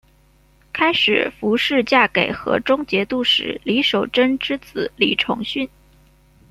[0.73, 5.69] 开始符氏嫁给河中节度使李守贞之子李崇训。